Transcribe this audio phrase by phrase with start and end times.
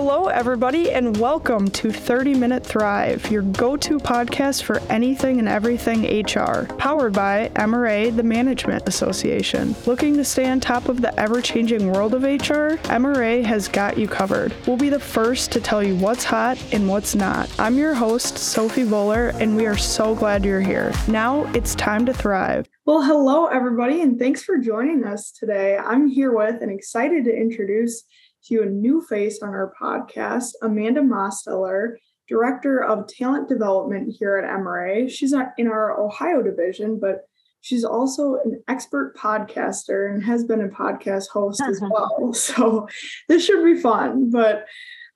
[0.00, 5.48] Hello, everybody, and welcome to 30 Minute Thrive, your go to podcast for anything and
[5.48, 9.74] everything HR, powered by MRA, the Management Association.
[9.86, 12.78] Looking to stay on top of the ever changing world of HR?
[12.86, 14.54] MRA has got you covered.
[14.68, 17.50] We'll be the first to tell you what's hot and what's not.
[17.58, 20.92] I'm your host, Sophie Boler, and we are so glad you're here.
[21.08, 22.68] Now it's time to thrive.
[22.86, 25.76] Well, hello, everybody, and thanks for joining us today.
[25.76, 28.04] I'm here with and excited to introduce
[28.46, 31.96] to a new face on our podcast, Amanda Mosteller,
[32.28, 35.10] Director of Talent Development here at MRA.
[35.10, 37.26] She's in our Ohio division, but
[37.60, 41.90] she's also an expert podcaster and has been a podcast host as uh-huh.
[41.92, 42.32] well.
[42.34, 42.88] So
[43.28, 44.30] this should be fun.
[44.30, 44.66] But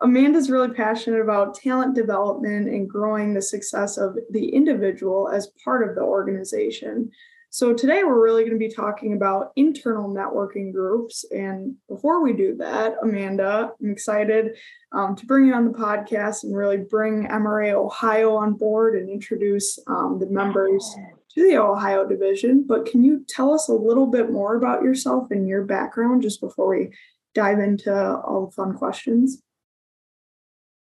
[0.01, 5.89] Amanda's really passionate about talent development and growing the success of the individual as part
[5.89, 7.11] of the organization.
[7.55, 11.23] So today we're really going to be talking about internal networking groups.
[11.31, 14.57] And before we do that, Amanda, I'm excited
[14.93, 19.11] um, to bring you on the podcast and really bring MRA Ohio on board and
[19.11, 20.97] introduce um, the members
[21.35, 22.65] to the Ohio division.
[22.67, 26.41] But can you tell us a little bit more about yourself and your background just
[26.41, 26.89] before we
[27.35, 29.43] dive into all the fun questions?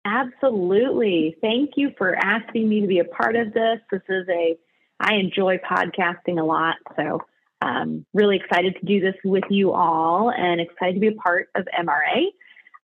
[0.06, 1.36] Absolutely.
[1.42, 3.78] Thank you for asking me to be a part of this.
[3.91, 4.56] This is a
[5.03, 6.77] I enjoy podcasting a lot.
[6.97, 7.20] So,
[7.61, 11.48] um, really excited to do this with you all and excited to be a part
[11.55, 12.27] of MRA.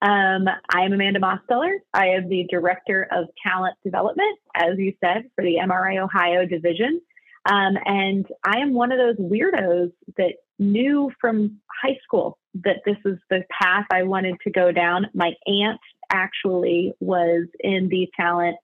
[0.03, 1.79] Um, I am Amanda Mosteller.
[1.95, 7.01] I am the Director of Talent Development, as you said, for the MRA Ohio division.
[7.45, 12.97] Um, and I am one of those weirdos that knew from high school that this
[13.05, 15.07] is the path I wanted to go down.
[15.15, 15.81] My aunt
[16.13, 18.57] actually was in the talent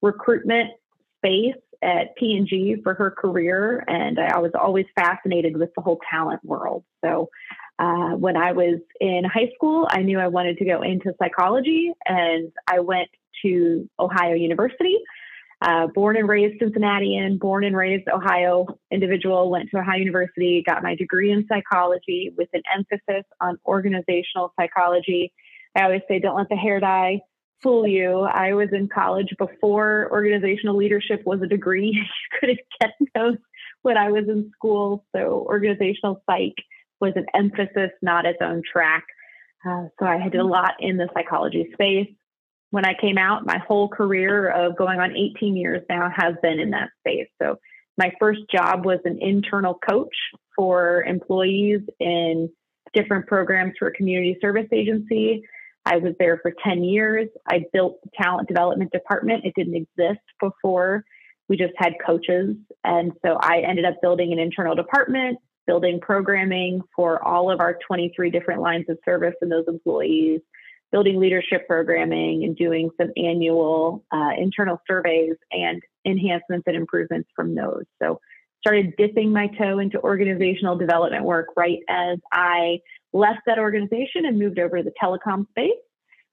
[0.00, 0.70] recruitment
[1.18, 6.44] space at P&G for her career, and I was always fascinated with the whole talent
[6.44, 6.84] world.
[7.04, 7.28] So
[7.78, 11.92] uh, when I was in high school, I knew I wanted to go into psychology,
[12.06, 13.08] and I went
[13.44, 14.96] to Ohio University.
[15.60, 20.82] Uh, born and raised Cincinnatian, born and raised Ohio individual, went to Ohio University, got
[20.82, 25.32] my degree in psychology with an emphasis on organizational psychology.
[25.76, 27.20] I always say, don't let the hair dye
[27.62, 28.20] fool you.
[28.20, 31.90] I was in college before organizational leadership was a degree.
[31.92, 33.36] you couldn't get those
[33.82, 35.04] when I was in school.
[35.14, 36.54] So organizational psych
[37.00, 39.04] was an emphasis, not its own track.
[39.66, 42.08] Uh, so I did a lot in the psychology space.
[42.70, 46.58] When I came out, my whole career of going on 18 years now has been
[46.58, 47.28] in that space.
[47.40, 47.58] So
[47.98, 50.14] my first job was an internal coach
[50.56, 52.48] for employees in
[52.94, 55.44] different programs for a community service agency.
[55.84, 57.28] I was there for 10 years.
[57.48, 59.44] I built the talent development department.
[59.44, 61.04] It didn't exist before.
[61.48, 62.56] We just had coaches.
[62.84, 67.78] And so I ended up building an internal department, building programming for all of our
[67.86, 70.40] 23 different lines of service and those employees,
[70.92, 77.54] building leadership programming and doing some annual uh, internal surveys and enhancements and improvements from
[77.54, 77.84] those.
[78.00, 78.20] So
[78.60, 82.78] started dipping my toe into organizational development work right as I
[83.12, 85.70] left that organization and moved over to the telecom space.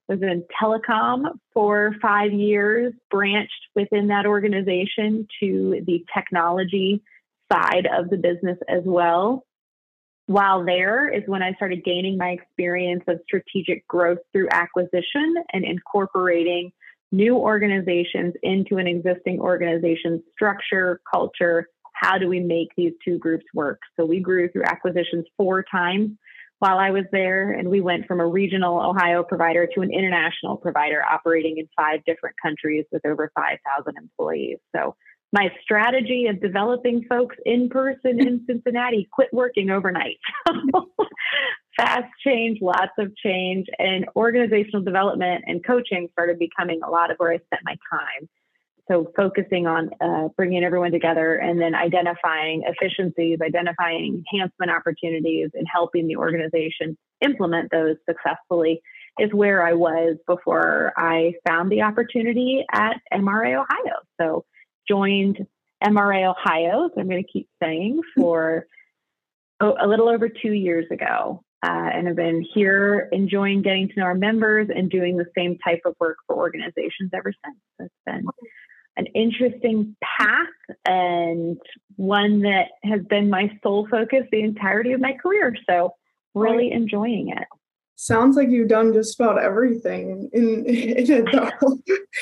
[0.07, 7.03] Was in telecom for five years, branched within that organization to the technology
[7.51, 9.45] side of the business as well.
[10.25, 15.63] While there is when I started gaining my experience of strategic growth through acquisition and
[15.63, 16.72] incorporating
[17.11, 21.67] new organizations into an existing organization's structure, culture.
[21.94, 23.79] How do we make these two groups work?
[23.97, 26.11] So we grew through acquisitions four times
[26.59, 30.58] while I was there, and we went from a regional Ohio provider to an international
[30.58, 34.58] provider operating in five different countries with over 5,000 employees.
[34.75, 34.96] So,
[35.31, 40.18] my strategy of developing folks in person in Cincinnati quit working overnight.
[41.78, 47.18] Fast change, lots of change, and organizational development and coaching started becoming a lot of
[47.18, 48.28] where I spent my time.
[48.90, 55.68] So focusing on uh, bringing everyone together and then identifying efficiencies, identifying enhancement opportunities, and
[55.72, 58.82] helping the organization implement those successfully
[59.20, 63.97] is where I was before I found the opportunity at MRA Ohio.
[64.20, 64.46] So
[64.88, 65.46] joined
[65.84, 68.66] MRA Ohio, so I'm going to keep saying for
[69.59, 71.44] a little over two years ago.
[71.62, 75.58] Uh, and have been here enjoying getting to know our members and doing the same
[75.58, 77.58] type of work for organizations ever since.
[77.80, 78.24] It's been
[78.99, 81.57] an interesting path and
[81.96, 85.55] one that has been my sole focus the entirety of my career.
[85.67, 85.93] So,
[86.35, 87.47] really enjoying it.
[87.96, 91.78] Sounds like you've done just about everything in, in it, though.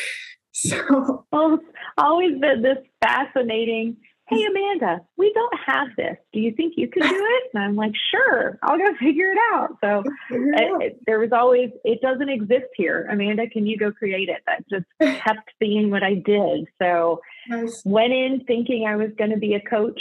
[0.51, 1.63] so, well, it's
[1.97, 3.97] always been this fascinating
[4.29, 6.17] hey, Amanda, we don't have this.
[6.33, 7.43] Do you think you could do it?
[7.53, 9.77] And I'm like, sure, I'll go figure it out.
[9.81, 13.07] So it, it, there was always, it doesn't exist here.
[13.09, 14.43] Amanda, can you go create it?
[14.45, 14.85] That just
[15.23, 16.67] kept being what I did.
[16.81, 17.81] So nice.
[17.85, 19.99] went in thinking I was going to be a coach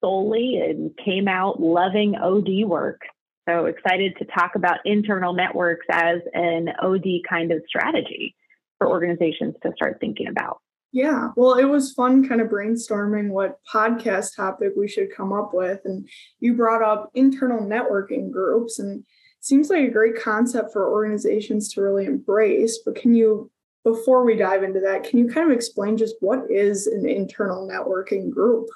[0.00, 3.00] solely and came out loving OD work.
[3.48, 8.34] So excited to talk about internal networks as an OD kind of strategy
[8.78, 10.60] for organizations to start thinking about.
[10.94, 15.50] Yeah, well, it was fun kind of brainstorming what podcast topic we should come up
[15.52, 15.80] with.
[15.84, 16.08] And
[16.38, 19.04] you brought up internal networking groups, and
[19.40, 22.78] seems like a great concept for organizations to really embrace.
[22.84, 23.50] But can you,
[23.82, 27.66] before we dive into that, can you kind of explain just what is an internal
[27.68, 28.68] networking group?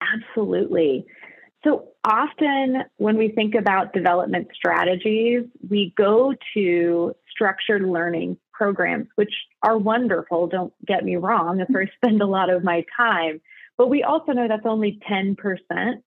[0.00, 1.04] Absolutely.
[1.64, 9.32] So often when we think about development strategies, we go to structured learning programs, which
[9.62, 10.46] are wonderful.
[10.46, 11.56] Don't get me wrong.
[11.58, 13.40] That's where I spend a lot of my time.
[13.76, 15.36] But we also know that's only 10%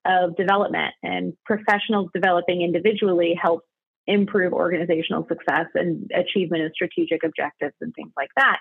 [0.05, 3.63] of development, and professionals developing individually help
[4.05, 8.59] improve organizational success and achievement of strategic objectives and things like that.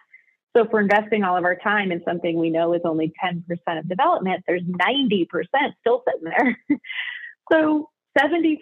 [0.57, 3.43] So, if we're investing all of our time in something we know is only 10%
[3.79, 5.27] of development, there's 90%
[5.81, 6.59] still sitting there.
[7.53, 8.57] so, 70%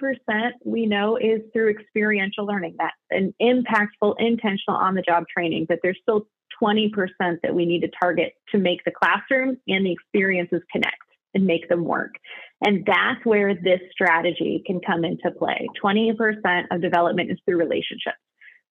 [0.65, 5.79] we know is through experiential learning, that an impactful, intentional on the job training, but
[5.85, 6.27] there's still
[6.61, 6.91] 20%
[7.43, 10.97] that we need to target to make the classroom and the experiences connect
[11.35, 12.15] and make them work.
[12.65, 15.69] And that's where this strategy can come into play.
[15.83, 16.17] 20%
[16.73, 18.19] of development is through relationships.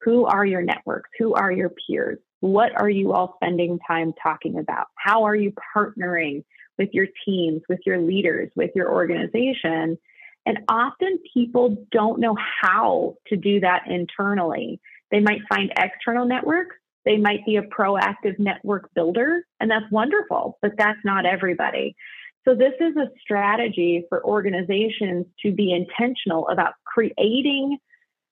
[0.02, 1.10] Who are your networks?
[1.20, 2.20] Who are your peers?
[2.44, 4.88] What are you all spending time talking about?
[4.96, 6.44] How are you partnering
[6.78, 9.98] with your teams, with your leaders, with your organization?
[10.46, 14.82] And often people don't know how to do that internally.
[15.10, 16.76] They might find external networks,
[17.06, 21.96] they might be a proactive network builder, and that's wonderful, but that's not everybody.
[22.44, 27.78] So, this is a strategy for organizations to be intentional about creating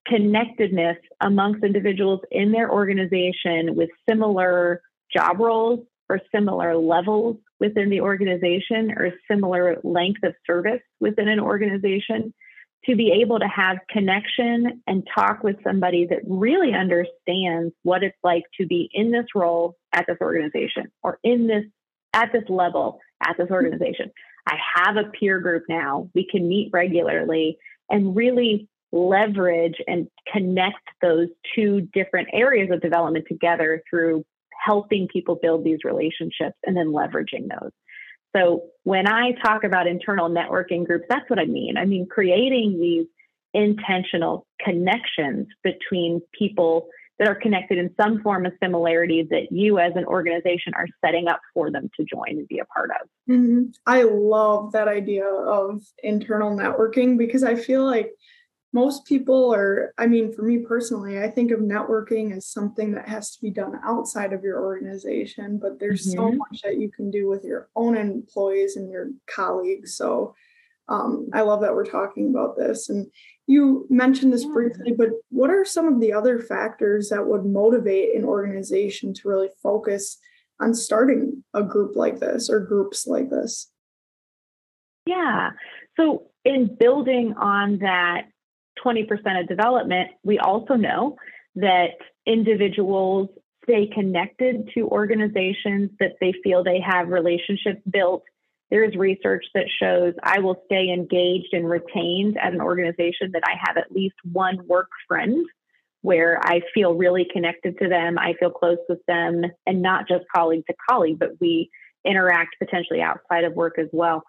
[0.08, 4.82] connectedness amongst individuals in their organization with similar
[5.14, 11.40] job roles or similar levels within the organization or similar length of service within an
[11.40, 12.34] organization
[12.86, 18.18] to be able to have connection and talk with somebody that really understands what it's
[18.24, 21.64] like to be in this role at this organization or in this
[22.14, 24.12] at this level at this organization.
[24.48, 26.10] I have a peer group now.
[26.16, 27.58] We can meet regularly
[27.90, 34.24] and really leverage and connect those two different areas of development together through
[34.66, 37.72] helping people build these relationships and then leveraging those.
[38.36, 41.78] So when I talk about internal networking groups, that's what I mean.
[41.78, 43.08] I mean creating these
[43.54, 46.88] intentional connections between people
[47.20, 51.28] that are connected in some form of similarity that you as an organization are setting
[51.28, 53.08] up for them to join and be a part of.
[53.30, 53.64] Mm-hmm.
[53.86, 58.12] I love that idea of internal networking because I feel like
[58.74, 63.08] most people are i mean for me personally i think of networking as something that
[63.08, 66.20] has to be done outside of your organization but there's mm-hmm.
[66.20, 70.34] so much that you can do with your own employees and your colleagues so
[70.90, 73.08] um, i love that we're talking about this and
[73.48, 74.52] you mentioned this yeah.
[74.54, 79.28] briefly but what are some of the other factors that would motivate an organization to
[79.28, 80.18] really focus
[80.60, 83.68] on starting a group like this or groups like this
[85.06, 85.52] yeah
[85.98, 88.31] so in building on that
[88.84, 91.18] 20% of development, we also know
[91.56, 91.92] that
[92.26, 93.30] individuals
[93.64, 98.24] stay connected to organizations that they feel they have relationships built.
[98.70, 103.44] There is research that shows I will stay engaged and retained at an organization that
[103.46, 105.46] I have at least one work friend
[106.02, 108.18] where I feel really connected to them.
[108.18, 111.70] I feel close with them, and not just colleague to colleague, but we
[112.04, 114.24] interact potentially outside of work as well.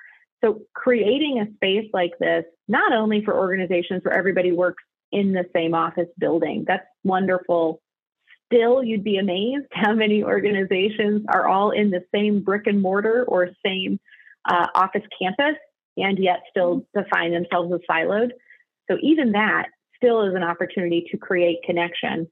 [0.45, 4.83] So, creating a space like this, not only for organizations where everybody works
[5.13, 7.81] in the same office building, that's wonderful.
[8.53, 13.25] Still, you'd be amazed how many organizations are all in the same brick and mortar
[13.25, 14.01] or same
[14.51, 15.57] uh, office campus
[15.97, 18.31] and yet still define themselves as siloed.
[18.91, 22.29] So, even that still is an opportunity to create connection.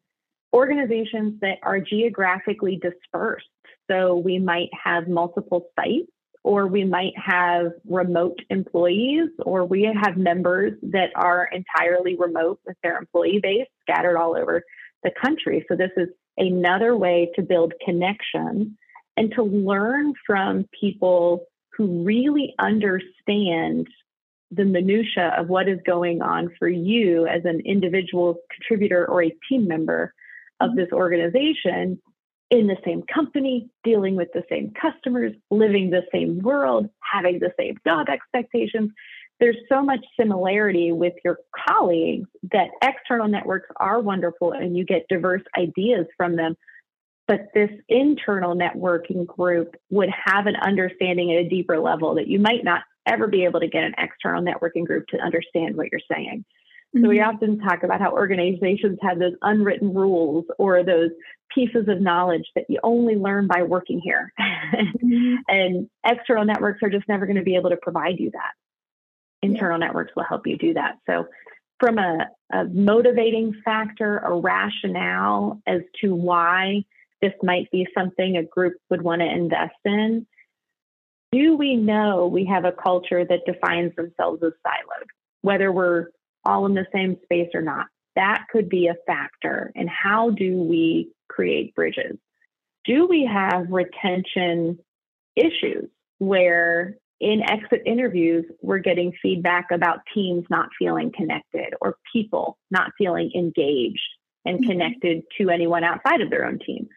[0.52, 3.46] Organizations that are geographically dispersed.
[3.88, 6.10] So, we might have multiple sites
[6.42, 12.76] or we might have remote employees, or we have members that are entirely remote with
[12.82, 14.62] their employee base scattered all over
[15.02, 15.64] the country.
[15.68, 18.76] So, this is another way to build connection
[19.16, 23.86] and to learn from people who really understand
[24.50, 29.36] the minutia of what is going on for you as an individual contributor or a
[29.48, 30.12] team member
[30.60, 30.78] of mm-hmm.
[30.78, 32.00] this organization
[32.50, 37.52] in the same company, dealing with the same customers, living the same world, having the
[37.58, 38.90] same job expectations.
[39.38, 41.38] There's so much similarity with your
[41.68, 46.56] colleagues that external networks are wonderful and you get diverse ideas from them.
[47.26, 52.40] But this internal networking group would have an understanding at a deeper level that you
[52.40, 56.00] might not ever be able to get an external networking group to understand what you're
[56.12, 56.44] saying.
[56.94, 57.36] So we mm-hmm.
[57.36, 61.10] often talk about how organizations have those unwritten rules or those
[61.54, 64.32] pieces of knowledge that you only learn by working here.
[64.38, 65.34] mm-hmm.
[65.48, 68.52] And external networks are just never going to be able to provide you that.
[69.42, 69.86] Internal yeah.
[69.86, 70.96] networks will help you do that.
[71.08, 71.26] So
[71.78, 76.84] from a, a motivating factor, a rationale as to why
[77.22, 80.26] this might be something a group would want to invest in,
[81.32, 85.06] do we know we have a culture that defines themselves as siloed,
[85.42, 86.08] whether we're
[86.44, 87.86] all in the same space or not?
[88.16, 89.72] That could be a factor.
[89.74, 92.16] And how do we create bridges?
[92.84, 94.78] Do we have retention
[95.36, 102.58] issues where in exit interviews, we're getting feedback about teams not feeling connected or people
[102.70, 104.00] not feeling engaged
[104.46, 104.70] and mm-hmm.
[104.70, 106.88] connected to anyone outside of their own team?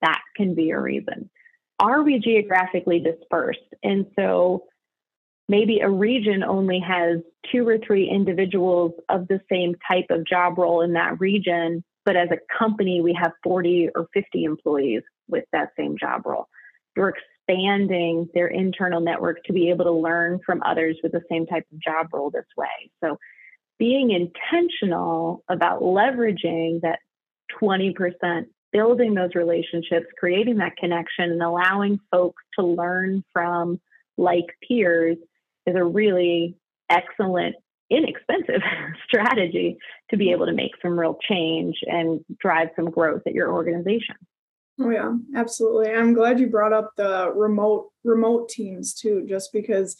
[0.00, 1.30] That can be a reason
[1.78, 3.74] are we geographically dispersed?
[3.82, 4.64] And so
[5.48, 7.20] maybe a region only has
[7.52, 12.16] two or three individuals of the same type of job role in that region, but
[12.16, 16.48] as a company, we have 40 or 50 employees with that same job role.
[16.96, 21.46] You're expanding their internal network to be able to learn from others with the same
[21.46, 22.90] type of job role this way.
[23.02, 23.18] So
[23.78, 27.00] being intentional about leveraging that
[27.60, 33.80] 20% building those relationships, creating that connection, and allowing folks to learn from
[34.16, 35.16] like peers
[35.66, 36.56] is a really
[36.90, 37.56] excellent,
[37.90, 38.62] inexpensive
[39.06, 39.78] strategy
[40.10, 44.16] to be able to make some real change and drive some growth at your organization.
[44.78, 45.90] Oh yeah, absolutely.
[45.90, 49.96] I'm glad you brought up the remote remote teams too, just because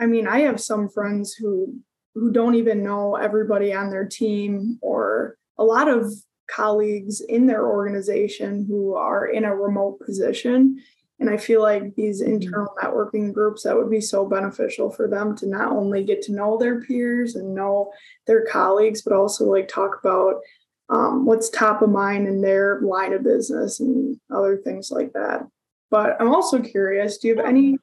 [0.00, 1.74] I mean, I have some friends who
[2.14, 6.12] who don't even know everybody on their team or a lot of
[6.50, 10.82] colleagues in their organization who are in a remote position.
[11.20, 12.34] And I feel like these mm-hmm.
[12.34, 16.32] internal networking groups that would be so beneficial for them to not only get to
[16.32, 17.92] know their peers and know
[18.26, 20.40] their colleagues, but also like talk about
[20.90, 25.46] um, what's top of mind in their line of business and other things like that.
[25.90, 27.78] But I'm also curious do you have any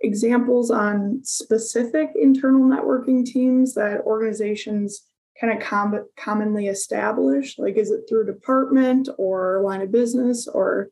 [0.00, 5.04] examples on specific internal networking teams that organizations
[5.40, 7.58] kind of com- commonly establish?
[7.58, 10.88] Like, is it through department or line of business, or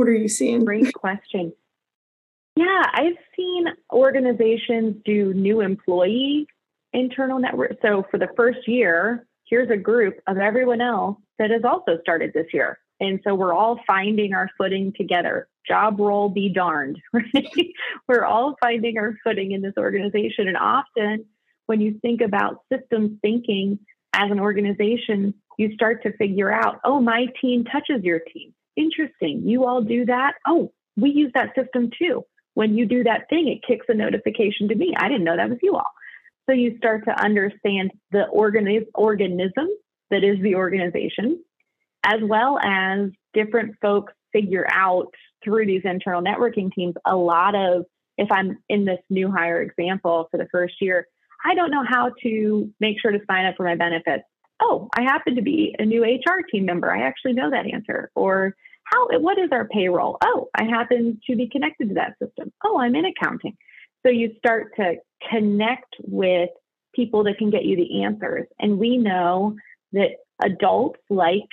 [0.00, 0.64] what are you seeing?
[0.64, 1.52] Great question.
[2.56, 6.46] Yeah, I've seen organizations do new employee
[6.94, 7.76] internal network.
[7.82, 12.32] So for the first year, here's a group of everyone else that has also started
[12.32, 12.78] this year.
[12.98, 15.48] And so we're all finding our footing together.
[15.68, 17.72] Job role be darned, right?
[18.08, 20.48] we're all finding our footing in this organization.
[20.48, 21.26] And often
[21.66, 23.78] when you think about systems thinking
[24.14, 28.54] as an organization, you start to figure out, oh, my team touches your team.
[28.80, 29.42] Interesting.
[29.44, 30.34] You all do that.
[30.46, 32.24] Oh, we use that system too.
[32.54, 34.94] When you do that thing, it kicks a notification to me.
[34.96, 35.92] I didn't know that was you all.
[36.48, 39.68] So you start to understand the organi- organism
[40.10, 41.42] that is the organization,
[42.04, 45.12] as well as different folks figure out
[45.44, 47.84] through these internal networking teams a lot of,
[48.16, 51.06] if I'm in this new hire example for the first year,
[51.44, 54.24] I don't know how to make sure to sign up for my benefits.
[54.60, 56.92] Oh, I happen to be a new HR team member.
[56.92, 58.10] I actually know that answer.
[58.14, 58.54] Or
[58.90, 60.18] how what is our payroll?
[60.24, 62.52] Oh, I happen to be connected to that system.
[62.64, 63.56] Oh, I'm in accounting.
[64.04, 64.94] So you start to
[65.30, 66.50] connect with
[66.94, 68.46] people that can get you the answers.
[68.58, 69.56] And we know
[69.92, 71.48] that adults like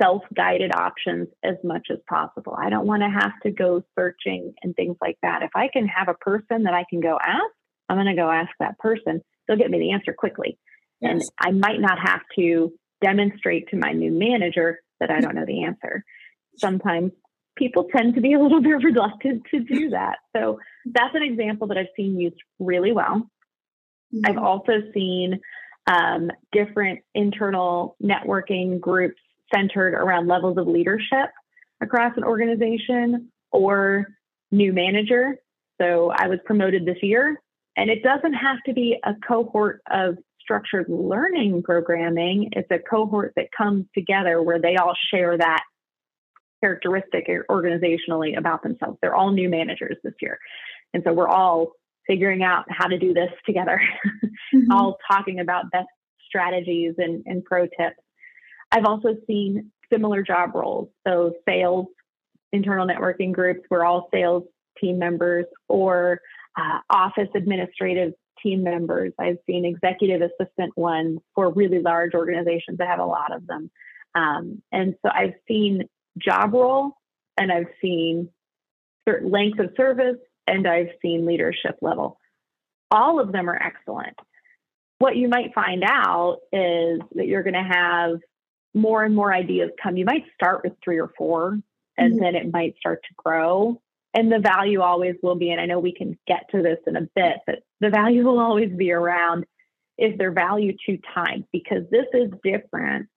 [0.00, 2.56] self-guided options as much as possible.
[2.58, 5.42] I don't want to have to go searching and things like that.
[5.42, 7.42] If I can have a person that I can go ask,
[7.88, 9.20] I'm going to go ask that person.
[9.46, 10.58] They'll get me the answer quickly.
[11.00, 11.12] Yes.
[11.12, 12.72] And I might not have to
[13.02, 16.04] demonstrate to my new manager that I don't know the answer.
[16.56, 17.12] Sometimes
[17.56, 20.18] people tend to be a little bit reluctant to do that.
[20.34, 23.30] So that's an example that I've seen used really well.
[24.14, 24.26] Mm-hmm.
[24.26, 25.40] I've also seen
[25.86, 29.20] um, different internal networking groups
[29.54, 31.30] centered around levels of leadership
[31.80, 34.06] across an organization or
[34.50, 35.36] new manager.
[35.80, 37.40] So I was promoted this year
[37.76, 42.50] and it doesn't have to be a cohort of structured learning programming.
[42.52, 45.62] It's a cohort that comes together where they all share that
[46.62, 48.98] characteristic organizationally about themselves.
[49.02, 50.38] They're all new managers this year.
[50.94, 51.72] And so we're all
[52.06, 53.80] figuring out how to do this together,
[54.24, 54.70] mm-hmm.
[54.70, 55.88] all talking about best
[56.26, 58.00] strategies and, and pro tips.
[58.70, 60.88] I've also seen similar job roles.
[61.06, 61.86] So sales,
[62.52, 64.44] internal networking groups, we're all sales
[64.80, 66.20] team members, or
[66.58, 69.12] uh, office administrative team members.
[69.18, 73.70] I've seen executive assistant ones for really large organizations that have a lot of them.
[74.14, 75.88] Um, and so I've seen
[76.18, 76.92] job role
[77.38, 78.28] and I've seen
[79.08, 82.18] certain length of service and I've seen leadership level.
[82.90, 84.16] All of them are excellent.
[84.98, 88.20] What you might find out is that you're going to have
[88.74, 89.96] more and more ideas come.
[89.96, 91.58] You might start with three or four,
[91.96, 92.22] and mm-hmm.
[92.22, 93.80] then it might start to grow.
[94.14, 96.96] And the value always will be, and I know we can get to this in
[96.96, 99.44] a bit, but the value will always be around
[99.98, 103.08] is their value to time because this is different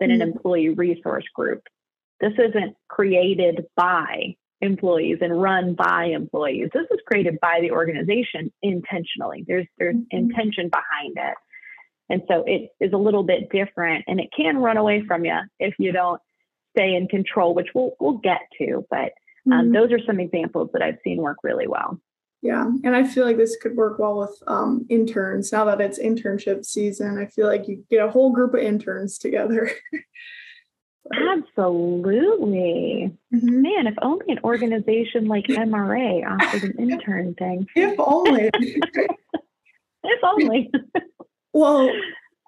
[0.00, 0.22] than mm-hmm.
[0.22, 1.62] an employee resource group.
[2.22, 6.70] This isn't created by employees and run by employees.
[6.72, 9.44] This is created by the organization intentionally.
[9.46, 10.16] There's there's mm-hmm.
[10.16, 11.34] intention behind it.
[12.08, 15.36] And so it is a little bit different and it can run away from you
[15.58, 16.20] if you don't
[16.76, 18.86] stay in control, which we'll we'll get to.
[18.88, 19.12] But
[19.50, 19.72] um, mm-hmm.
[19.72, 22.00] those are some examples that I've seen work really well.
[22.40, 25.52] Yeah, and I feel like this could work well with um, interns.
[25.52, 29.18] Now that it's internship season, I feel like you get a whole group of interns
[29.18, 29.70] together.
[31.10, 33.12] Absolutely.
[33.34, 33.62] Mm-hmm.
[33.62, 37.66] Man, if only an organization like MRA offered an intern thing.
[37.74, 38.50] If only.
[40.04, 40.70] if only.
[41.52, 41.90] well,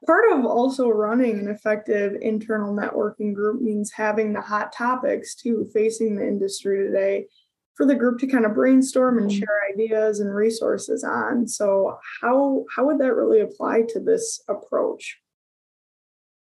[0.06, 5.68] part of also running an effective internal networking group means having the hot topics too
[5.72, 7.26] facing the industry today
[7.74, 9.40] for the group to kind of brainstorm and mm-hmm.
[9.40, 11.48] share ideas and resources on.
[11.48, 15.18] So how how would that really apply to this approach?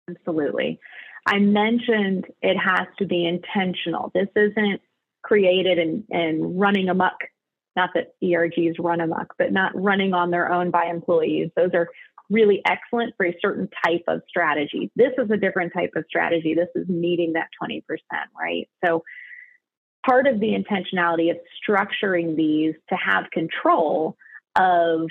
[0.10, 0.80] Absolutely.
[1.26, 4.12] I mentioned it has to be intentional.
[4.14, 4.82] This isn't
[5.24, 7.16] created and, and running amok.
[7.76, 11.50] Not that ERGs run amok, but not running on their own by employees.
[11.56, 11.90] Those are
[12.30, 14.92] really excellent for a certain type of strategy.
[14.96, 16.54] This is a different type of strategy.
[16.54, 17.82] This is meeting that 20%,
[18.40, 18.70] right?
[18.84, 19.04] So
[20.06, 24.16] part of the intentionality of structuring these to have control
[24.56, 25.08] of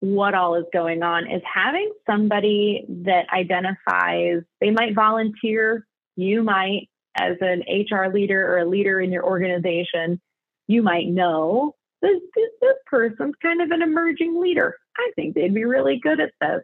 [0.00, 6.88] what all is going on is having somebody that identifies, they might volunteer, you might,
[7.18, 10.20] as an HR leader or a leader in your organization,
[10.66, 14.76] you might know this, this, this person's kind of an emerging leader.
[14.96, 16.62] I think they'd be really good at this.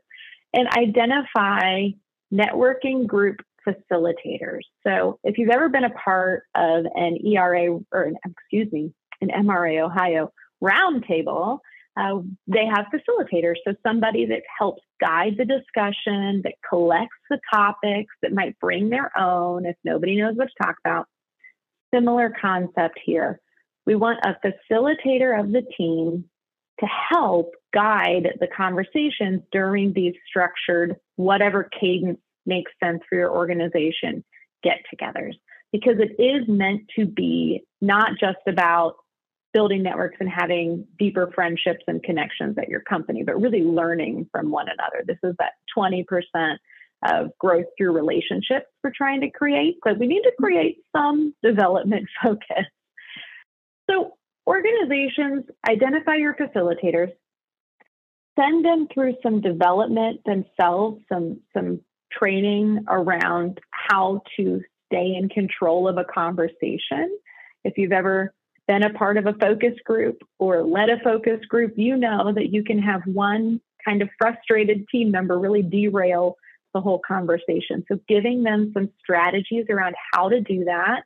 [0.54, 1.88] And identify
[2.32, 4.62] networking group facilitators.
[4.86, 9.28] So if you've ever been a part of an ERA or an, excuse me, an
[9.28, 10.32] MRA Ohio
[10.62, 11.58] roundtable,
[11.96, 13.54] uh, they have facilitators.
[13.66, 19.16] So somebody that helps guide the discussion, that collects the topics, that might bring their
[19.18, 21.06] own if nobody knows what to talk about.
[21.94, 23.40] Similar concept here.
[23.86, 26.24] We want a facilitator of the team
[26.80, 34.24] to help guide the conversations during these structured, whatever cadence makes sense for your organization
[34.62, 35.34] get togethers.
[35.72, 38.96] Because it is meant to be not just about
[39.56, 44.50] building networks and having deeper friendships and connections at your company, but really learning from
[44.50, 45.02] one another.
[45.06, 46.04] This is that 20%
[47.08, 49.76] of growth through relationships we're trying to create.
[49.82, 52.66] So we need to create some development focus.
[53.90, 54.12] So
[54.46, 57.12] organizations identify your facilitators,
[58.38, 61.80] send them through some development themselves, some some
[62.12, 64.60] training around how to
[64.92, 67.18] stay in control of a conversation.
[67.64, 68.34] If you've ever
[68.66, 72.52] been a part of a focus group or led a focus group, you know that
[72.52, 76.36] you can have one kind of frustrated team member really derail
[76.74, 77.84] the whole conversation.
[77.90, 81.02] So, giving them some strategies around how to do that,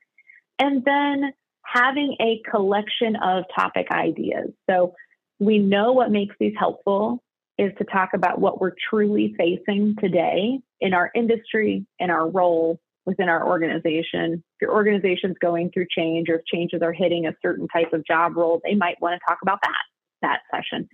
[0.59, 1.33] and then
[1.64, 4.51] having a collection of topic ideas.
[4.68, 4.94] So,
[5.38, 7.23] we know what makes these helpful
[7.57, 12.81] is to talk about what we're truly facing today in our industry, in our role,
[13.11, 14.35] within our organization.
[14.35, 18.07] If your organization's going through change or if changes are hitting a certain type of
[18.07, 19.83] job role, they might want to talk about that
[20.23, 20.88] that session.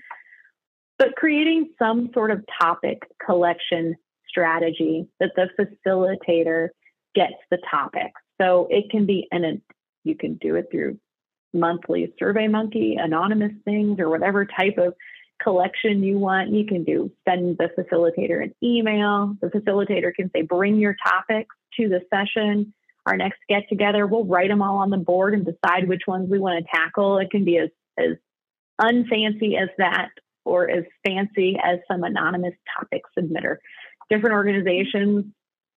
[0.98, 3.96] But creating some sort of topic collection
[4.28, 6.68] strategy that the facilitator
[7.14, 8.12] gets the topic.
[8.40, 9.60] So it can be an
[10.04, 10.98] you can do it through
[11.52, 14.94] monthly survey monkey, anonymous things, or whatever type of
[15.42, 16.50] collection you want.
[16.50, 19.34] You can do send the facilitator an email.
[19.40, 22.72] The facilitator can say, bring your topics to the session.
[23.06, 26.28] Our next get together, we'll write them all on the board and decide which ones
[26.28, 27.18] we want to tackle.
[27.18, 28.16] It can be as, as
[28.80, 30.08] unfancy as that
[30.44, 33.56] or as fancy as some anonymous topic submitter.
[34.10, 35.24] Different organizations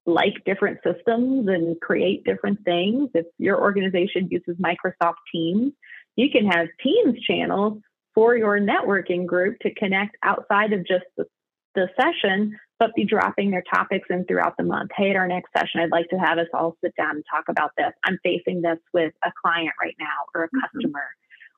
[0.06, 3.10] like different systems and create different things.
[3.14, 5.74] If your organization uses Microsoft Teams,
[6.16, 7.80] you can have Teams channels
[8.16, 11.26] for your networking group to connect outside of just the,
[11.80, 14.92] the session, but be dropping their topics in throughout the month.
[14.96, 17.46] Hey, at our next session, I'd like to have us all sit down and talk
[17.50, 17.92] about this.
[18.04, 20.60] I'm facing this with a client right now or a mm-hmm.
[20.62, 21.06] customer,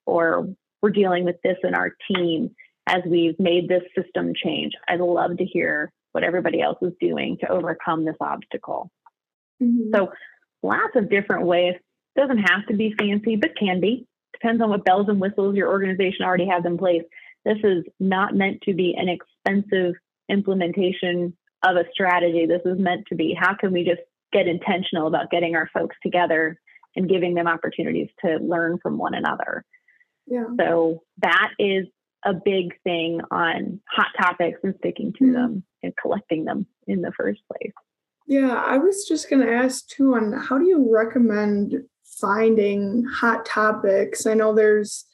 [0.05, 0.47] or
[0.81, 2.55] we're dealing with this in our team
[2.87, 4.73] as we've made this system change.
[4.87, 8.89] I'd love to hear what everybody else is doing to overcome this obstacle.
[9.61, 9.95] Mm-hmm.
[9.95, 10.11] So,
[10.63, 11.75] lots of different ways.
[12.15, 14.05] Doesn't have to be fancy, but can be.
[14.33, 17.03] Depends on what bells and whistles your organization already has in place.
[17.45, 19.95] This is not meant to be an expensive
[20.31, 22.45] implementation of a strategy.
[22.45, 25.95] This is meant to be how can we just get intentional about getting our folks
[26.01, 26.59] together
[26.95, 29.65] and giving them opportunities to learn from one another.
[30.27, 30.45] Yeah.
[30.57, 31.87] So that is
[32.23, 35.33] a big thing on hot topics and sticking to mm-hmm.
[35.33, 37.73] them and collecting them in the first place.
[38.27, 43.45] Yeah, I was just going to ask too on how do you recommend finding hot
[43.45, 44.25] topics?
[44.25, 45.05] I know there's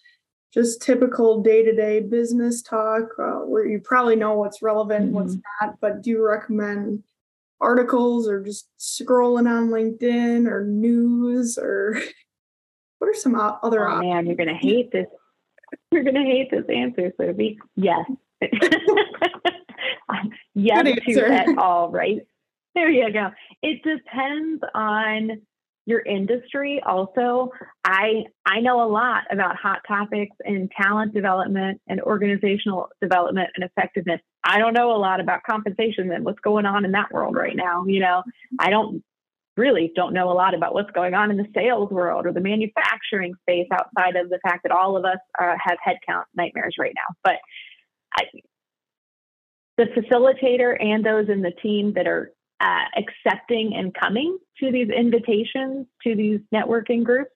[0.53, 5.15] just typical day-to-day business talk uh, where you probably know what's relevant mm-hmm.
[5.15, 7.03] what's not but do you recommend
[7.59, 11.99] articles or just scrolling on linkedin or news or
[12.99, 14.13] what are some other oh, options?
[14.13, 15.07] man you're gonna hate this.
[15.91, 18.05] You're gonna hate this answer sophie yes.
[20.57, 22.21] Yes to it all right.
[22.73, 23.29] There you go.
[23.61, 25.41] It depends on
[25.87, 27.49] your industry also.
[27.83, 33.63] I i know a lot about hot topics in talent development and organizational development and
[33.63, 34.19] effectiveness.
[34.43, 37.55] I don't know a lot about compensation and what's going on in that world right
[37.55, 38.21] now you know.
[38.59, 39.01] I don't
[39.55, 42.41] really don't know a lot about what's going on in the sales world or the
[42.41, 46.93] manufacturing space outside of the fact that all of us uh, have headcount nightmares right
[46.95, 47.15] now.
[47.23, 47.35] But
[48.13, 48.23] I,
[49.77, 54.89] the facilitator and those in the team that are uh, accepting and coming to these
[54.89, 57.31] invitations to these networking groups,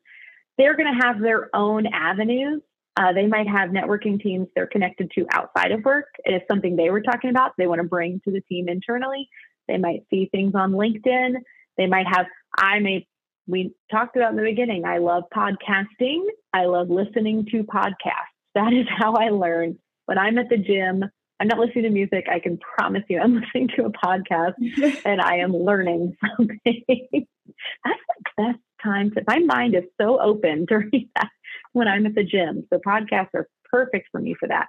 [0.57, 2.61] they're going to have their own avenues.
[2.97, 6.07] Uh, they might have networking teams they're connected to outside of work.
[6.25, 7.53] It is something they were talking about.
[7.57, 9.29] They want to bring to the team internally.
[9.67, 11.35] They might see things on LinkedIn.
[11.77, 12.25] They might have,
[12.57, 13.07] I may,
[13.47, 16.25] we talked about in the beginning, I love podcasting.
[16.53, 18.35] I love listening to podcasts.
[18.55, 19.79] That is how I learn.
[20.05, 21.05] When I'm at the gym,
[21.41, 22.27] I'm not listening to music.
[22.31, 24.53] I can promise you I'm listening to a podcast
[25.05, 26.59] and I am learning something.
[26.85, 31.29] That's the best time to, my mind is so open during that
[31.73, 32.67] when I'm at the gym.
[32.71, 34.67] So podcasts are perfect for me for that.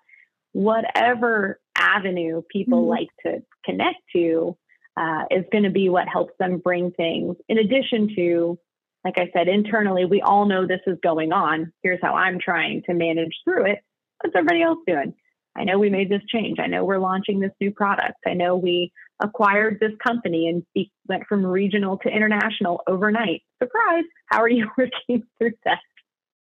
[0.52, 2.90] Whatever avenue people mm-hmm.
[2.90, 4.56] like to connect to
[4.96, 8.58] uh, is going to be what helps them bring things in addition to
[9.04, 11.72] like I said, internally, we all know this is going on.
[11.82, 13.80] Here's how I'm trying to manage through it.
[14.20, 15.12] What's everybody else doing?
[15.56, 16.58] I know we made this change.
[16.58, 18.18] I know we're launching this new product.
[18.26, 20.64] I know we acquired this company and
[21.08, 23.42] went from regional to international overnight.
[23.62, 24.04] Surprise!
[24.26, 25.78] How are you working through that?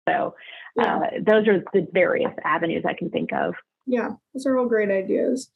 [0.08, 0.36] So,
[0.76, 0.98] yeah.
[0.98, 3.56] uh, those are the various avenues I can think of.
[3.86, 5.50] Yeah, those are all great ideas.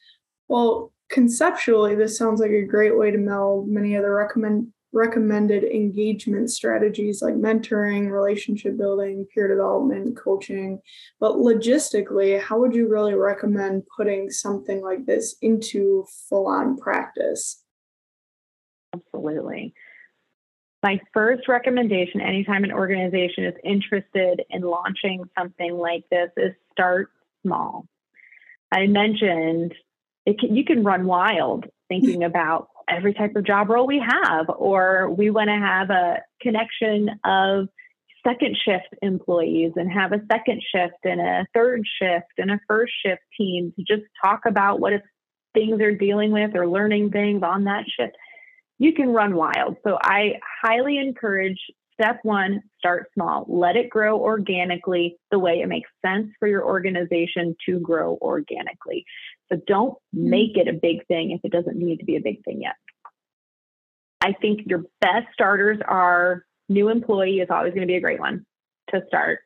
[0.47, 5.63] Well, conceptually, this sounds like a great way to meld many of the recommend recommended
[5.65, 10.79] engagement strategies like mentoring, relationship building, peer development, coaching.
[11.19, 17.61] But logistically, how would you really recommend putting something like this into full on practice?
[18.93, 19.73] Absolutely.
[20.81, 27.09] My first recommendation, anytime an organization is interested in launching something like this, is start
[27.43, 27.85] small.
[28.71, 29.73] I mentioned
[30.39, 35.09] can, you can run wild thinking about every type of job role we have, or
[35.09, 37.67] we want to have a connection of
[38.25, 42.93] second shift employees and have a second shift and a third shift and a first
[43.05, 44.93] shift team to just talk about what
[45.53, 48.15] things they're dealing with or learning things on that shift.
[48.77, 49.77] You can run wild.
[49.85, 51.59] So I highly encourage
[51.99, 53.45] step one, start small.
[53.47, 59.05] Let it grow organically the way it makes sense for your organization to grow organically.
[59.51, 60.29] So don't mm-hmm.
[60.29, 62.75] make it a big thing if it doesn't need to be a big thing yet.
[64.21, 68.19] I think your best starters are new employee is always going to be a great
[68.19, 68.45] one
[68.89, 69.39] to start.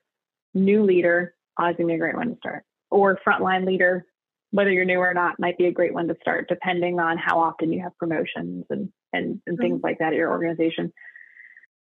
[0.53, 2.63] New leader, always going to be a great one to start.
[2.89, 4.05] Or frontline leader,
[4.51, 7.39] whether you're new or not, might be a great one to start, depending on how
[7.39, 9.85] often you have promotions and, and, and things mm-hmm.
[9.85, 10.93] like that at your organization,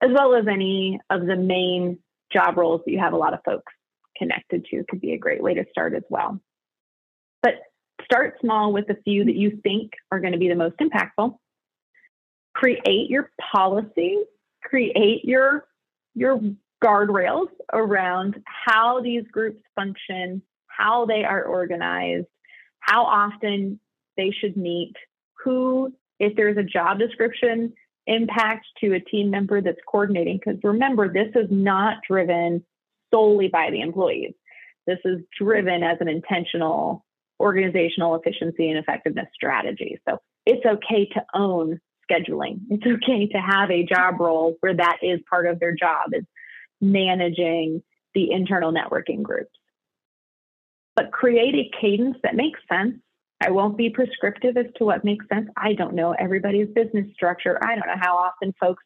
[0.01, 1.99] as well as any of the main
[2.31, 3.71] job roles that you have a lot of folks
[4.17, 6.39] connected to could be a great way to start as well.
[7.43, 7.55] But
[8.03, 11.37] start small with a few that you think are going to be the most impactful.
[12.53, 14.17] Create your policy,
[14.63, 15.65] create your
[16.13, 16.41] your
[16.83, 22.27] guardrails around how these groups function, how they are organized,
[22.79, 23.79] how often
[24.17, 24.93] they should meet,
[25.43, 27.73] who, if there's a job description
[28.07, 30.39] impact to a team member that's coordinating.
[30.43, 32.63] Because remember, this is not driven
[33.13, 34.33] solely by the employees.
[34.87, 37.05] This is driven as an intentional
[37.39, 39.99] organizational efficiency and effectiveness strategy.
[40.07, 42.61] So it's okay to own scheduling.
[42.69, 46.23] It's okay to have a job role where that is part of their job is
[46.79, 47.83] managing
[48.13, 49.51] the internal networking groups.
[50.95, 52.95] But create a cadence that makes sense.
[53.41, 55.49] I won't be prescriptive as to what makes sense.
[55.57, 57.59] I don't know everybody's business structure.
[57.63, 58.83] I don't know how often folks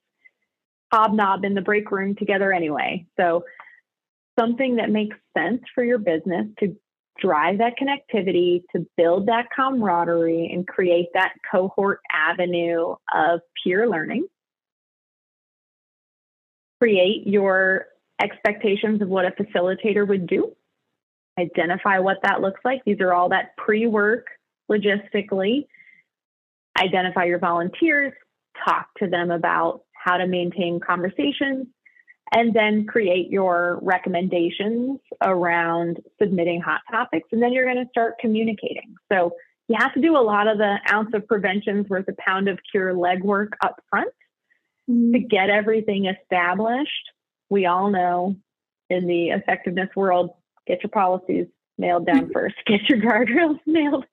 [0.93, 3.05] hobnob in the break room together anyway.
[3.19, 3.43] So
[4.39, 6.75] something that makes sense for your business to
[7.19, 14.25] drive that connectivity, to build that camaraderie and create that cohort avenue of peer learning.
[16.79, 17.87] Create your
[18.21, 20.55] expectations of what a facilitator would do.
[21.37, 22.81] Identify what that looks like.
[22.85, 24.27] These are all that pre work
[24.71, 25.67] logistically.
[26.77, 28.13] Identify your volunteers,
[28.65, 31.67] talk to them about how to maintain conversations,
[32.33, 37.27] and then create your recommendations around submitting hot topics.
[37.31, 38.95] And then you're going to start communicating.
[39.11, 39.31] So
[39.67, 42.59] you have to do a lot of the ounce of prevention's worth a pound of
[42.71, 44.11] cure legwork up front
[44.89, 45.13] mm-hmm.
[45.13, 46.91] to get everything established.
[47.49, 48.35] We all know
[48.89, 50.31] in the effectiveness world,
[50.67, 51.47] get your policies
[51.77, 54.05] nailed down first, get your guardrails nailed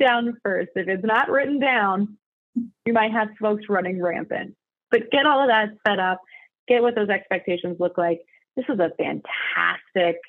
[0.00, 0.70] down first.
[0.74, 2.16] If it's not written down,
[2.84, 4.56] you might have folks running rampant.
[4.90, 6.20] But get all of that set up
[6.70, 8.20] get what those expectations look like.
[8.56, 10.20] This is a fantastic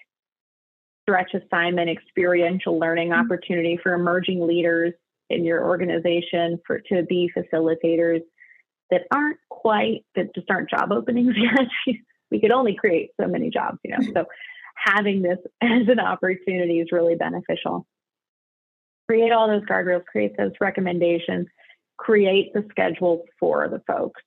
[1.03, 3.21] stretch assignment, experiential learning mm-hmm.
[3.21, 4.93] opportunity for emerging leaders
[5.29, 8.21] in your organization for to be facilitators
[8.89, 11.33] that aren't quite that just aren't job openings
[11.87, 11.95] yet.
[12.29, 14.03] we could only create so many jobs, you know.
[14.13, 14.25] So
[14.75, 17.85] having this as an opportunity is really beneficial.
[19.07, 21.47] Create all those guardrails, create those recommendations,
[21.97, 24.21] create the schedule for the folks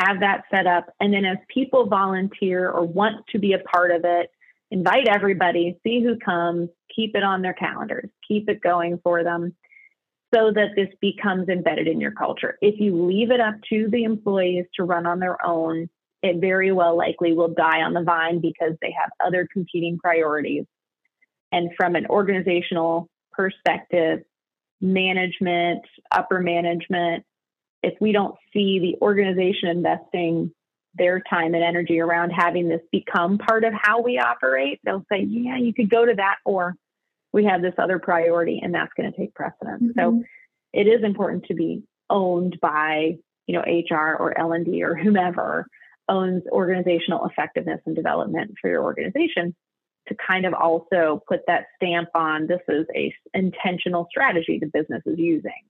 [0.00, 0.86] have that set up.
[1.00, 4.30] And then as people volunteer or want to be a part of it,
[4.70, 9.54] invite everybody, see who comes, keep it on their calendars, keep it going for them
[10.32, 12.56] so that this becomes embedded in your culture.
[12.60, 15.90] If you leave it up to the employees to run on their own,
[16.22, 20.64] it very well likely will die on the vine because they have other competing priorities.
[21.52, 23.08] And from an organizational
[23.40, 24.20] perspective,
[24.82, 27.24] management, upper management,
[27.82, 30.52] if we don't see the organization investing
[30.94, 35.22] their time and energy around having this become part of how we operate, they'll say,
[35.22, 36.74] yeah, you could go to that, or
[37.32, 39.82] we have this other priority, and that's going to take precedence.
[39.82, 39.98] Mm-hmm.
[39.98, 40.22] So
[40.74, 45.66] it is important to be owned by, you know, HR or L&D or whomever
[46.10, 49.54] owns organizational effectiveness and development for your organization
[50.10, 55.02] to kind of also put that stamp on this is a intentional strategy the business
[55.06, 55.62] is using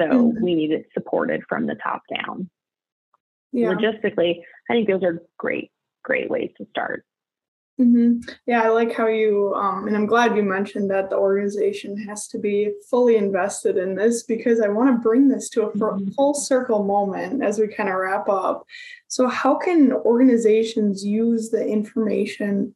[0.00, 0.44] so mm-hmm.
[0.44, 2.48] we need it supported from the top down.
[3.52, 3.74] Yeah.
[3.74, 5.70] Logistically, I think those are great,
[6.04, 7.04] great ways to start.
[7.80, 8.28] Mm-hmm.
[8.46, 12.26] Yeah, I like how you, um, and I'm glad you mentioned that the organization has
[12.28, 16.10] to be fully invested in this because I want to bring this to a mm-hmm.
[16.10, 18.64] full circle moment as we kind of wrap up.
[19.06, 22.74] So, how can organizations use the information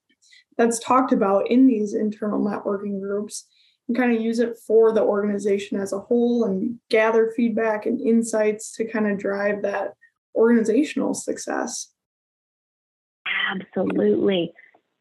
[0.56, 3.46] that's talked about in these internal networking groups
[3.88, 8.00] and kind of use it for the organization as a whole and gather feedback and
[8.00, 9.94] insights to kind of drive that
[10.34, 11.92] organizational success.
[13.50, 14.52] Absolutely.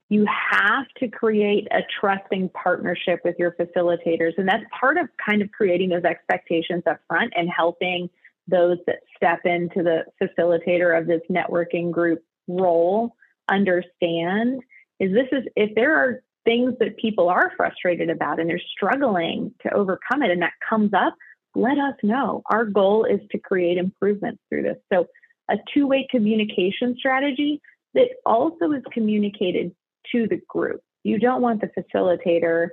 [0.10, 4.34] You have to create a trusting partnership with your facilitators.
[4.38, 8.10] And that's part of kind of creating those expectations up front and helping
[8.48, 13.16] those that step into the facilitator of this networking group role
[13.50, 14.62] understand
[15.02, 19.54] is this is if there are things that people are frustrated about and they're struggling
[19.64, 21.16] to overcome it and that comes up,
[21.56, 22.44] let us know.
[22.46, 24.78] Our goal is to create improvements through this.
[24.94, 25.08] So,
[25.50, 27.60] a two way communication strategy
[27.94, 29.76] that also is communicated
[30.12, 30.82] to the group.
[31.04, 32.70] You don't want the facilitator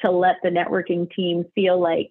[0.00, 2.10] to let the networking team feel like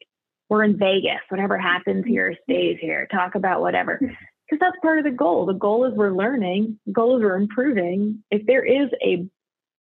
[0.50, 2.52] we're in Vegas, whatever happens here mm-hmm.
[2.52, 3.98] stays here, talk about whatever.
[4.00, 5.46] Because that's part of the goal.
[5.46, 8.22] The goal is we're learning, the goal is we're improving.
[8.32, 9.26] If there is a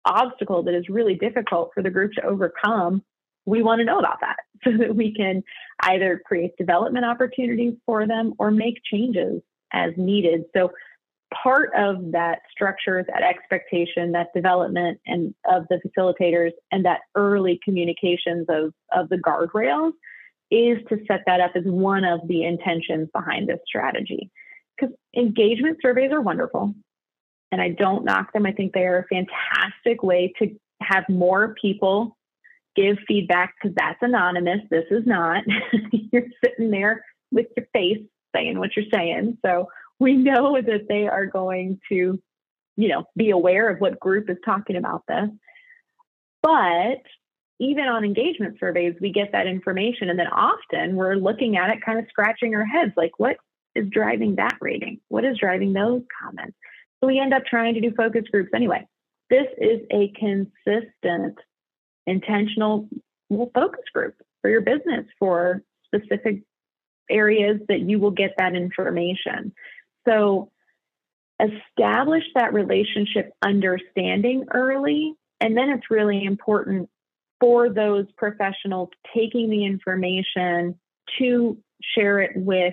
[0.04, 3.02] obstacle that is really difficult for the group to overcome,
[3.46, 5.42] we want to know about that so that we can
[5.80, 10.44] either create development opportunities for them or make changes as needed.
[10.54, 10.70] So
[11.42, 17.58] part of that structure, that expectation, that development and of the facilitators and that early
[17.64, 19.92] communications of, of the guardrails
[20.50, 24.30] is to set that up as one of the intentions behind this strategy.
[24.78, 26.74] Because engagement surveys are wonderful
[27.54, 28.46] and I don't knock them.
[28.46, 30.50] I think they are a fantastic way to
[30.82, 32.16] have more people
[32.74, 34.58] give feedback because that's anonymous.
[34.70, 35.44] This is not.
[35.92, 39.38] you're sitting there with your face saying what you're saying.
[39.46, 39.68] So
[40.00, 42.20] we know that they are going to,
[42.76, 45.30] you know, be aware of what group is talking about this.
[46.42, 47.02] But
[47.60, 50.10] even on engagement surveys, we get that information.
[50.10, 53.36] And then often we're looking at it, kind of scratching our heads like, what
[53.76, 54.98] is driving that rating?
[55.06, 56.56] What is driving those comments?
[57.04, 58.86] So we end up trying to do focus groups anyway.
[59.28, 61.36] This is a consistent,
[62.06, 62.88] intentional
[63.30, 66.44] focus group for your business for specific
[67.10, 69.52] areas that you will get that information.
[70.08, 70.50] So
[71.38, 75.12] establish that relationship understanding early.
[75.40, 76.88] And then it's really important
[77.38, 80.80] for those professionals taking the information
[81.18, 82.72] to share it with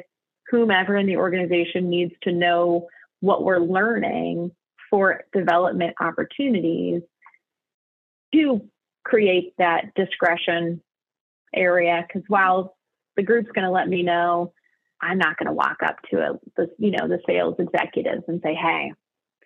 [0.49, 2.87] whomever in the organization needs to know
[3.21, 4.51] what we're learning
[4.89, 7.01] for development opportunities
[8.33, 8.61] to
[9.03, 10.81] create that discretion
[11.55, 12.05] area.
[12.05, 12.75] Because while
[13.15, 14.53] the group's going to let me know
[15.01, 18.41] i'm not going to walk up to a the you know the sales executives and
[18.43, 18.91] say hey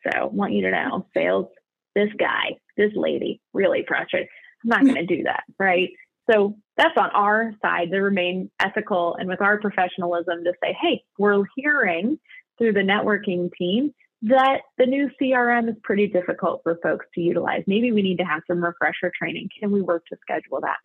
[0.07, 1.47] so want you to know sales
[1.95, 4.27] this guy this lady really frustrated.
[4.63, 5.89] I'm not going to do that right?
[6.29, 11.03] So that's on our side to remain ethical and with our professionalism to say hey
[11.17, 12.19] we're hearing
[12.57, 17.63] through the networking team that the new CRM is pretty difficult for folks to utilize.
[17.67, 19.49] Maybe we need to have some refresher training.
[19.59, 20.77] Can we work to schedule that?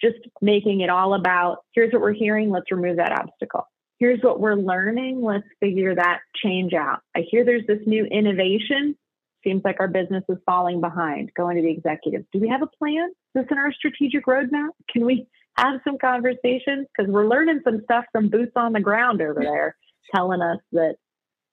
[0.00, 3.66] Just making it all about here's what we're hearing, let's remove that obstacle.
[3.98, 7.00] Here's what we're learning, let's figure that change out.
[7.14, 8.96] I hear there's this new innovation.
[9.44, 11.32] Seems like our business is falling behind.
[11.34, 12.24] Going to the executives.
[12.32, 13.10] Do we have a plan?
[13.34, 14.70] Is this in our strategic roadmap?
[14.90, 15.26] Can we
[15.58, 16.86] have some conversations?
[16.96, 19.76] Because we're learning some stuff from boots on the ground over there
[20.14, 20.96] telling us that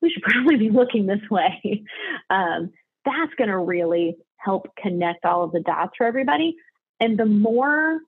[0.01, 1.83] we should probably be looking this way.
[2.29, 2.71] Um,
[3.05, 6.57] that's going to really help connect all of the dots for everybody.
[6.99, 7.99] And the more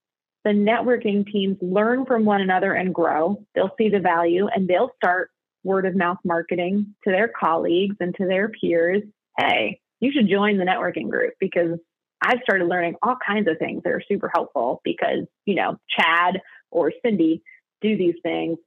[0.44, 4.92] the networking teams learn from one another and grow, they'll see the value and they'll
[4.98, 5.32] start
[5.64, 9.04] word of mouth marketing to their colleagues and to their peers.
[9.38, 11.80] Hey, you should join the networking group because
[12.22, 16.42] I've started learning all kinds of things that are super helpful because, you know, Chad
[16.72, 17.42] or Cindy
[17.82, 18.58] do these things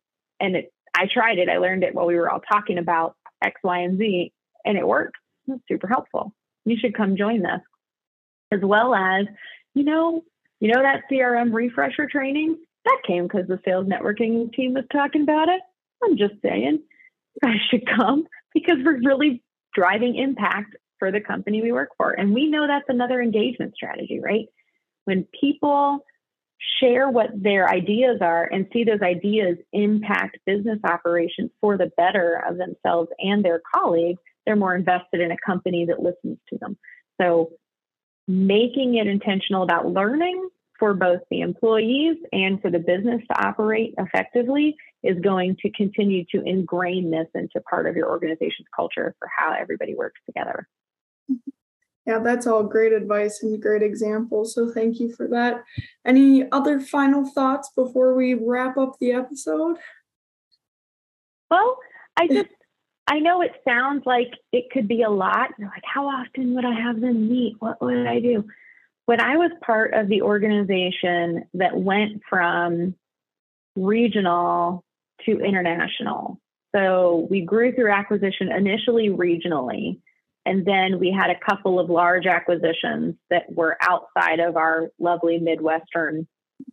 [0.41, 1.49] and it I tried it.
[1.49, 4.33] I learned it while we were all talking about X, Y, and Z,
[4.65, 5.17] and it worked.
[5.49, 6.35] It's super helpful.
[6.65, 7.61] You should come join this.
[8.53, 9.27] As well as,
[9.75, 10.23] you know,
[10.61, 12.59] you know that CRM refresher training?
[12.85, 15.61] That came because the sales networking team was talking about it.
[16.05, 19.43] I'm just saying, you guys should come because we're really
[19.75, 22.13] driving impact for the company we work for.
[22.13, 24.47] And we know that's another engagement strategy, right?
[25.05, 26.05] When people
[26.81, 32.43] share what their ideas are and see those ideas impact business operations for the better
[32.49, 36.77] of themselves and their colleagues, they're more invested in a company that listens to them.
[37.21, 37.51] So,
[38.29, 40.49] making it intentional about learning
[40.79, 46.25] for both the employees and for the business to operate effectively is going to continue
[46.33, 50.69] to ingrain this into part of your organization's culture for how everybody works together.
[51.31, 51.51] Mm-hmm.
[52.07, 54.55] Yeah, that's all great advice and great examples.
[54.55, 55.63] So thank you for that.
[56.05, 59.77] Any other final thoughts before we wrap up the episode?
[61.51, 61.79] Well,
[62.17, 62.49] I just
[63.07, 65.51] I know it sounds like it could be a lot.
[65.59, 67.57] You're like, how often would I have them meet?
[67.59, 68.45] What would I do?
[69.07, 72.95] When I was part of the organization that went from
[73.77, 74.85] regional
[75.27, 76.41] to international.
[76.75, 79.99] So we grew through acquisition initially regionally
[80.45, 85.39] and then we had a couple of large acquisitions that were outside of our lovely
[85.39, 86.27] Midwestern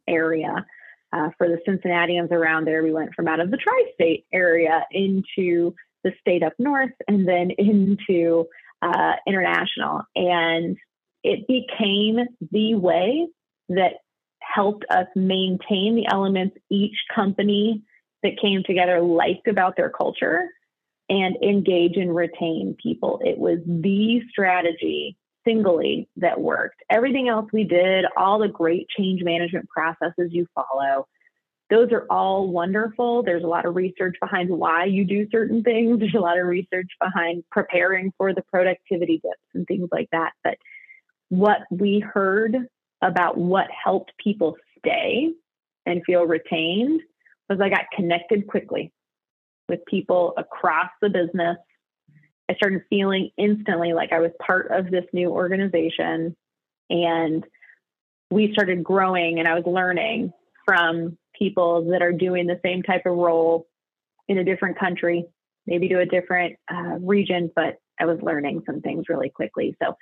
[0.07, 0.65] area.
[1.11, 4.85] Uh, for the Cincinnatians around there, we went from out of the tri state area
[4.91, 8.45] into the state up north and then into
[8.81, 10.01] uh, international.
[10.15, 10.77] And
[11.23, 13.27] it became the way
[13.69, 13.93] that
[14.39, 17.83] helped us maintain the elements each company
[18.23, 20.49] that came together liked about their culture
[21.09, 23.19] and engage and retain people.
[23.23, 26.81] It was the strategy singly that worked.
[26.89, 31.07] Everything else we did, all the great change management processes you follow,
[31.69, 33.23] those are all wonderful.
[33.23, 35.99] There's a lot of research behind why you do certain things.
[35.99, 40.31] There's a lot of research behind preparing for the productivity dips and things like that.
[40.43, 40.57] But
[41.29, 42.57] what we heard
[43.01, 45.29] about what helped people stay
[45.85, 47.01] and feel retained
[47.49, 48.91] was I got connected quickly
[49.69, 51.57] with people across the business.
[52.49, 56.35] I started feeling instantly like I was part of this new organization.
[56.89, 57.45] And
[58.31, 60.33] we started growing, and I was learning
[60.65, 63.67] from people that are doing the same type of role
[64.27, 65.25] in a different country,
[65.65, 69.75] maybe to a different uh, region, but I was learning some things really quickly.
[69.81, 69.95] So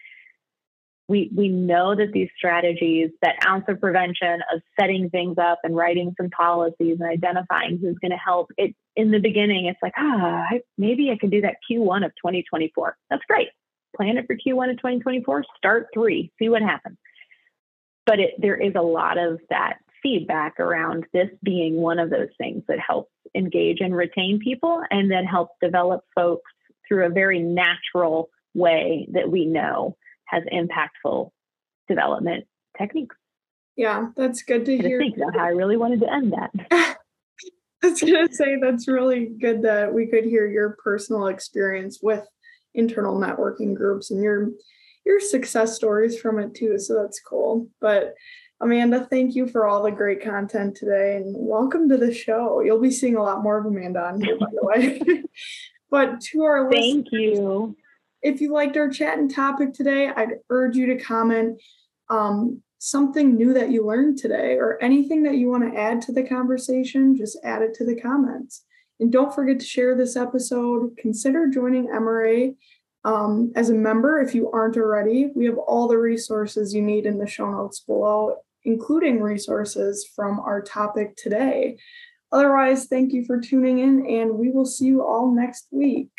[1.09, 5.75] we we know that these strategies, that ounce of prevention of setting things up and
[5.75, 8.51] writing some policies and identifying who's going to help.
[8.57, 10.43] It in the beginning, it's like ah,
[10.77, 12.97] maybe I can do that Q1 of 2024.
[13.09, 13.49] That's great.
[13.95, 15.45] Plan it for Q1 of 2024.
[15.57, 16.31] Start three.
[16.39, 16.97] See what happens.
[18.05, 22.29] but it, there is a lot of that feedback around this being one of those
[22.37, 26.51] things that helps engage and retain people and then helps develop folks
[26.87, 29.95] through a very natural way that we know
[30.27, 31.31] has impactful
[31.87, 32.45] development
[32.77, 33.15] techniques.
[33.75, 34.99] Yeah, that's good to hear.
[34.99, 36.51] I think that's how I really wanted to end that.
[37.83, 41.99] I was going to say that's really good that we could hear your personal experience
[42.01, 42.25] with
[42.73, 44.49] internal networking groups and your
[45.05, 46.77] your success stories from it too.
[46.77, 47.69] So that's cool.
[47.79, 48.13] But
[48.59, 52.61] Amanda, thank you for all the great content today and welcome to the show.
[52.61, 55.23] You'll be seeing a lot more of Amanda on here, by the way.
[55.91, 57.77] but to our thank you.
[58.27, 61.61] If you liked our chat and topic today, I'd urge you to comment
[62.09, 66.11] um, something new that you learned today or anything that you want to add to
[66.11, 68.65] the conversation, just add it to the comments.
[68.99, 70.97] And don't forget to share this episode.
[70.97, 72.53] Consider joining MRA
[73.05, 75.31] um, as a member if you aren't already.
[75.33, 80.41] We have all the resources you need in the show notes below, including resources from
[80.41, 81.77] our topic today.
[82.33, 86.11] Otherwise, thank you for tuning in, and we will see you all next week.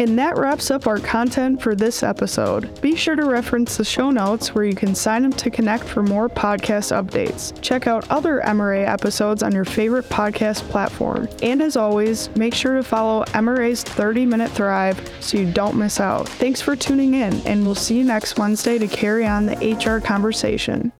[0.00, 2.80] And that wraps up our content for this episode.
[2.80, 6.02] Be sure to reference the show notes where you can sign up to connect for
[6.02, 7.52] more podcast updates.
[7.60, 11.28] Check out other MRA episodes on your favorite podcast platform.
[11.42, 16.00] And as always, make sure to follow MRA's 30 Minute Thrive so you don't miss
[16.00, 16.26] out.
[16.26, 20.00] Thanks for tuning in, and we'll see you next Wednesday to carry on the HR
[20.00, 20.92] conversation.